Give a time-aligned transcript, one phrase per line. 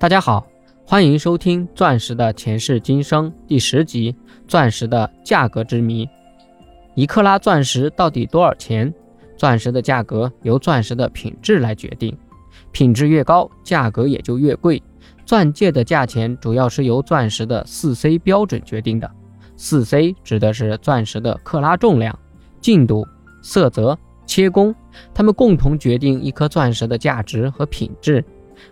[0.00, 0.46] 大家好，
[0.86, 4.10] 欢迎收听《钻石的前世今生》第十集
[4.48, 6.06] 《钻石的价格之谜》。
[6.94, 8.90] 一克拉钻石到底多少钱？
[9.36, 12.16] 钻石的价格由钻石的品质来决定，
[12.72, 14.82] 品质越高，价格也就越贵。
[15.26, 19.10] 钻戒的价钱主要是由钻石的四 C 标准决定的。
[19.58, 22.18] 四 C 指的是钻石的克拉重量、
[22.58, 23.06] 净度、
[23.42, 24.74] 色泽、切工，
[25.12, 28.24] 它们共同决定一颗钻石的价值和品质。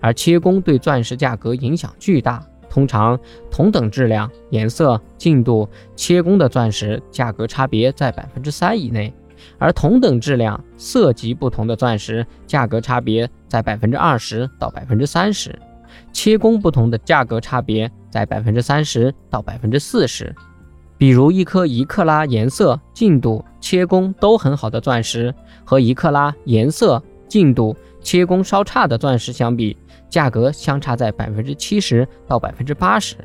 [0.00, 2.44] 而切工对钻石价格影响巨大。
[2.68, 3.18] 通常，
[3.50, 9.10] 同等质量、颜色、净度，切工的钻石价格差别在百分之三以内；
[9.58, 15.58] 而同等质量、色级不同的钻石价格差别在百分之二十到百分之三十，
[16.12, 20.34] 切工不同的价格差别在百分之三十到百分之四十。
[20.98, 27.76] 比如，一颗一克拉颜色、净度、切工都很好的钻石，和一克拉颜色、净度。
[28.00, 29.76] 切工稍差的钻石相比，
[30.08, 33.16] 价格相差在百分之七十到百分之八十。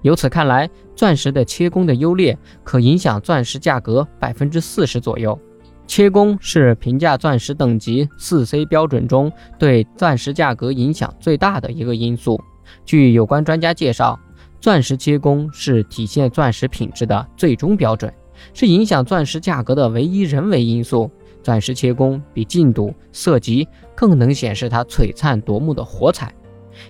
[0.00, 5.38] 由此看来，钻石的切工的优劣可影响钻石价格百分之四十左右。
[5.86, 12.42] 切工是评价钻石等级四 C 标准中对钻石价格影响最大的一个因素。
[12.86, 14.18] 据有关专家介绍，
[14.58, 18.10] 钻石切工是体现钻石品质的最终标准，
[18.54, 21.10] 是影响钻石价格的唯一人为因素。
[21.44, 26.34] 钻石切工比净度、色级更能显示它璀璨夺目的火彩。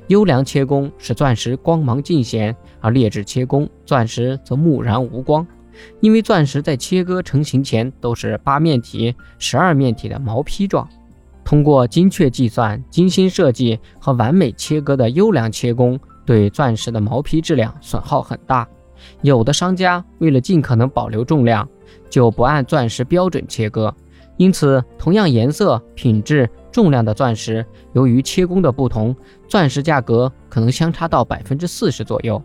[0.06, 5.44] 优良切工使钻石光芒尽显，而劣质切工钻石则木然无光。
[6.00, 10.88] 因为钻石在切割成型前都是八面体、十二面体的毛坯状，
[11.44, 18.66] 通过精确计算、精心设计和完美切割的优良切工，对钻石的毛坯质量损耗很大。
[19.20, 21.68] 有的商家为了尽可能保留重量，
[22.08, 23.94] 就不按钻石标准切割。
[24.36, 29.14] 因此，同样颜色、品质、重量的钻石，由于切工的不同，
[29.46, 32.42] 钻石价格可能相差到百分之四十左右。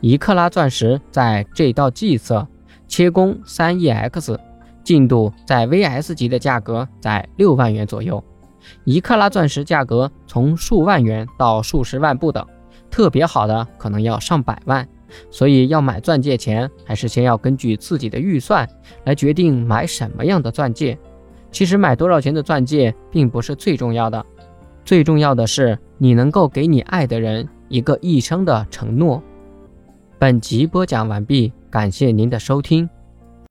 [0.00, 2.46] 一克拉钻石在 G 到 G 色，
[2.88, 4.36] 切工三 EX，
[4.82, 8.22] 净度在 VS 级的价格在六万元左右。
[8.84, 12.44] 一克拉钻石价格从数万元到数十万不等，
[12.90, 14.86] 特别好的可能要上百万。
[15.30, 18.68] 所以，要买钻戒前，还是先要根据自己的预算
[19.04, 20.96] 来决定买什么样的钻戒。
[21.50, 24.24] 其实买多少钱的钻戒并不是最重要的，
[24.84, 29.22] 最重要的是你能够给你爱的人一个一生的承诺。
[30.18, 32.88] 本集播讲完毕，感谢您的收听。